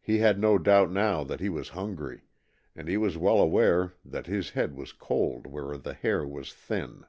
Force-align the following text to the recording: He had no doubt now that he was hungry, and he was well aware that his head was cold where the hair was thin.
He 0.00 0.18
had 0.18 0.38
no 0.38 0.58
doubt 0.58 0.92
now 0.92 1.24
that 1.24 1.40
he 1.40 1.48
was 1.48 1.70
hungry, 1.70 2.20
and 2.76 2.86
he 2.86 2.96
was 2.96 3.18
well 3.18 3.40
aware 3.40 3.94
that 4.04 4.28
his 4.28 4.50
head 4.50 4.76
was 4.76 4.92
cold 4.92 5.48
where 5.48 5.76
the 5.76 5.92
hair 5.92 6.24
was 6.24 6.52
thin. 6.54 7.04